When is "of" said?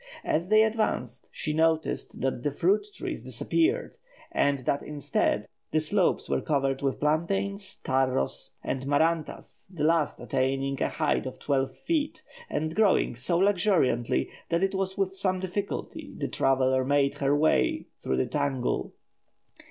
11.27-11.37